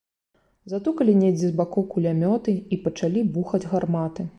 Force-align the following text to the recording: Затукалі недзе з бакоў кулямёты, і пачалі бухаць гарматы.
Затукалі 0.73 1.13
недзе 1.19 1.51
з 1.51 1.59
бакоў 1.61 1.87
кулямёты, 1.93 2.59
і 2.75 2.81
пачалі 2.89 3.29
бухаць 3.37 3.67
гарматы. 3.73 4.21